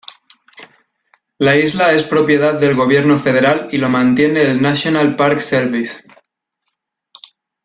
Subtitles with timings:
[1.37, 6.03] La isla es propiedad del gobierno federal y lo mantiene el National Park Service.